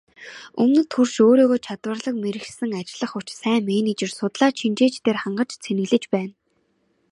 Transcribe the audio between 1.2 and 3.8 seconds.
өөрийгөө чадварлаг мэргэшсэн ажиллах хүч, сайн